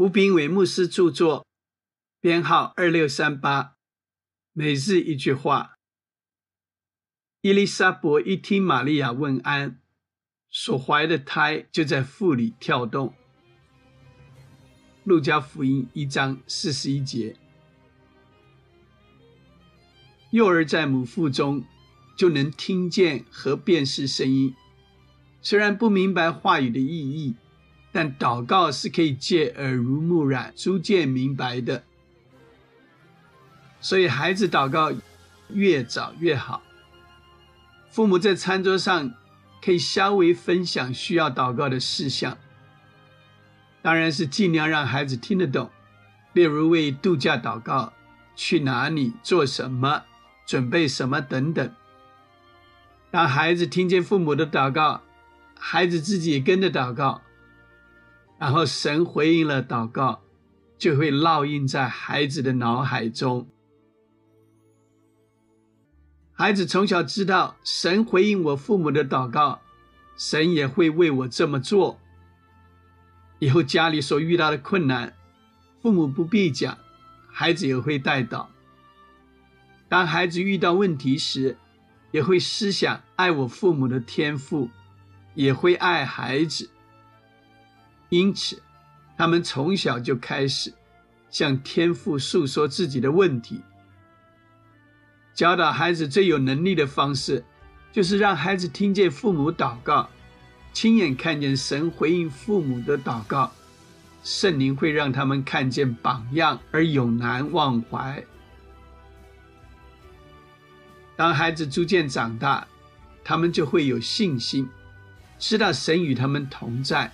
[0.00, 1.46] 吴斌伟牧师著作，
[2.22, 3.74] 编号二六三八。
[4.54, 5.74] 每日一句话。
[7.42, 9.78] 伊丽莎白一听玛利亚问安，
[10.48, 13.12] 所怀的胎就在腹里跳动。
[15.04, 17.36] 路加福音一章四十一节。
[20.30, 21.62] 幼儿在母腹中
[22.16, 24.54] 就能听见和辨识声音，
[25.42, 27.36] 虽然不明白话语的意义。
[27.92, 31.82] 但祷告是可以借耳濡目染、逐渐明白的，
[33.80, 34.92] 所以孩子祷告
[35.48, 36.62] 越早越好。
[37.90, 39.12] 父母在餐桌上
[39.60, 42.38] 可以稍微分享需要祷告的事项，
[43.82, 45.68] 当然是尽量让孩子听得懂，
[46.32, 47.92] 例如为度假祷告、
[48.36, 50.04] 去哪里、做什么、
[50.46, 51.74] 准备什么等等。
[53.10, 55.02] 当孩子听见父母的祷告，
[55.58, 57.20] 孩子自己也跟着祷告。
[58.40, 60.22] 然后神回应了祷告，
[60.78, 63.46] 就会烙印在孩子的脑海中。
[66.32, 69.60] 孩子从小知道神回应我父母的祷告，
[70.16, 72.00] 神也会为我这么做。
[73.40, 75.12] 以后家里所遇到的困难，
[75.82, 76.78] 父母不必讲，
[77.30, 78.48] 孩子也会带到。
[79.90, 81.58] 当孩子遇到问题时，
[82.10, 84.70] 也会思想爱我父母的天赋，
[85.34, 86.70] 也会爱孩子。
[88.10, 88.62] 因此，
[89.16, 90.72] 他们从小就开始
[91.30, 93.62] 向天父诉说自己的问题。
[95.32, 97.44] 教导孩子最有能力的方式，
[97.92, 100.10] 就是让孩子听见父母祷告，
[100.72, 103.50] 亲眼看见神回应父母的祷告。
[104.22, 108.22] 圣灵会让他们看见榜样而永难忘怀。
[111.16, 112.66] 当孩子逐渐长大，
[113.24, 114.68] 他们就会有信心，
[115.38, 117.10] 知道神与他们同在。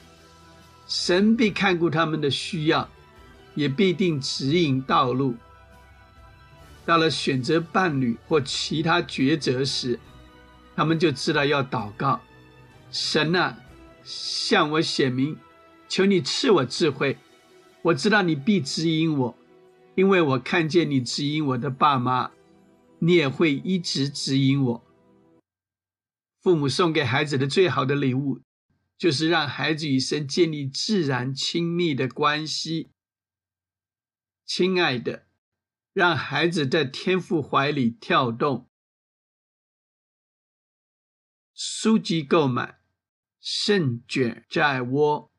[0.86, 2.88] 神必看顾他们的需要，
[3.54, 5.34] 也必定指引道路。
[6.84, 9.98] 到了选择伴侣或其他抉择时，
[10.76, 12.20] 他们就知道要祷告：
[12.92, 13.58] 神啊，
[14.04, 15.36] 向我显明，
[15.88, 17.18] 求你赐我智慧。
[17.82, 19.36] 我知道你必指引我，
[19.96, 22.30] 因为我看见你指引我的爸妈，
[23.00, 24.84] 你也会一直指引我。
[26.40, 28.38] 父母送给孩子的最好的礼物。
[28.96, 32.92] 就是让孩子与生建立自然亲密的关系。
[34.44, 35.26] 亲爱的，
[35.92, 38.70] 让孩子在天父怀里跳动。
[41.52, 42.80] 书籍购买，
[43.40, 45.32] 圣卷在握，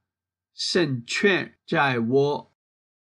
[0.54, 2.57] 圣券在握。